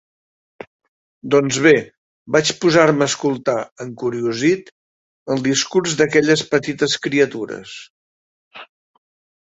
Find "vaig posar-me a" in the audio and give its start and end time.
2.35-3.13